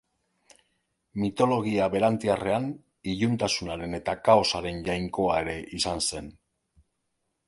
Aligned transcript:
Mitologia 1.23 1.89
berantiarrean, 1.95 2.65
iluntasunaren 3.13 3.93
eta 3.99 4.15
kaosaren 4.29 4.81
jainkoa 4.89 5.37
ere 5.43 5.55
izan 5.81 6.03
zen. 6.09 6.33